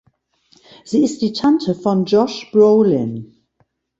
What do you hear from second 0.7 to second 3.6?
Sie ist die Tante von Josh Brolin.